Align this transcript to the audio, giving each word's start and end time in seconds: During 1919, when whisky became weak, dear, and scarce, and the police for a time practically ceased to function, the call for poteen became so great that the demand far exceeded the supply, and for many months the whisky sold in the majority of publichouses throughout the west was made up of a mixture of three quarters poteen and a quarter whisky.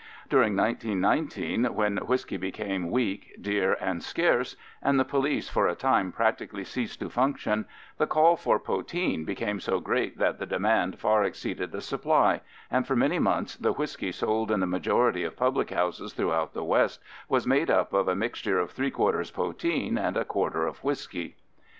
During 0.29 0.55
1919, 0.57 1.75
when 1.75 1.97
whisky 1.97 2.35
became 2.35 2.89
weak, 2.89 3.35
dear, 3.39 3.77
and 3.79 4.01
scarce, 4.03 4.55
and 4.81 4.99
the 4.99 5.05
police 5.05 5.47
for 5.47 5.67
a 5.67 5.75
time 5.75 6.11
practically 6.11 6.63
ceased 6.63 7.01
to 7.01 7.09
function, 7.11 7.65
the 7.99 8.07
call 8.07 8.35
for 8.35 8.59
poteen 8.59 9.25
became 9.25 9.59
so 9.59 9.79
great 9.79 10.17
that 10.17 10.39
the 10.39 10.47
demand 10.47 10.97
far 10.97 11.23
exceeded 11.23 11.71
the 11.71 11.81
supply, 11.81 12.41
and 12.71 12.87
for 12.87 12.95
many 12.95 13.19
months 13.19 13.55
the 13.55 13.73
whisky 13.73 14.11
sold 14.11 14.49
in 14.49 14.59
the 14.59 14.65
majority 14.65 15.23
of 15.23 15.35
publichouses 15.37 16.13
throughout 16.15 16.55
the 16.55 16.63
west 16.63 16.99
was 17.29 17.45
made 17.45 17.69
up 17.69 17.93
of 17.93 18.07
a 18.07 18.15
mixture 18.15 18.57
of 18.57 18.71
three 18.71 18.89
quarters 18.89 19.29
poteen 19.29 19.99
and 19.99 20.17
a 20.17 20.25
quarter 20.25 20.67
whisky. 20.81 21.35